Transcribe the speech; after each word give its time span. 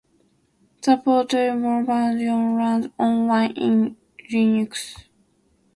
The 0.81 0.97
portable 0.97 1.83
version 1.83 2.55
runs 2.55 2.87
on 2.97 3.27
Wine 3.27 3.51
in 3.51 3.97
Linux. 4.31 4.95